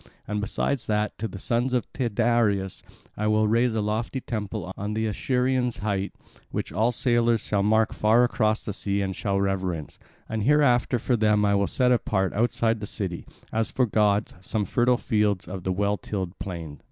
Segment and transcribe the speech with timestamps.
[0.27, 2.81] And besides that, to the sons of Tyndareus
[3.15, 6.11] will I raise a lofty temple on the Acherusian height,
[6.49, 11.15] which all sailors shall mark far across the sea and shall reverence; and hereafter for
[11.15, 15.61] them will I set apart outside the city, as for gods, some fertile fields of
[15.61, 16.79] the well tilled plain."